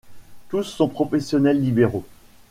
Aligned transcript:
Tous 0.49 0.63
sont 0.63 0.87
professionnels 0.89 1.61
libéraux. 1.61 2.07